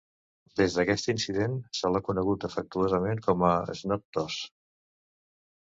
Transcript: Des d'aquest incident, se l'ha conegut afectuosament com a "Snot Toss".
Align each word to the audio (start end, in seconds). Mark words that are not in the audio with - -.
Des 0.61 0.77
d'aquest 0.77 1.09
incident, 1.13 1.53
se 1.81 1.91
l'ha 1.91 2.01
conegut 2.09 2.47
afectuosament 2.51 3.23
com 3.29 3.47
a 3.53 3.55
"Snot 3.83 4.09
Toss". 4.19 4.43